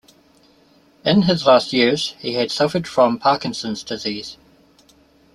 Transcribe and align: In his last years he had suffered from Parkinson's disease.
In 1.05 1.21
his 1.21 1.45
last 1.45 1.73
years 1.73 2.15
he 2.17 2.33
had 2.33 2.49
suffered 2.49 2.87
from 2.87 3.19
Parkinson's 3.19 3.83
disease. 3.83 4.35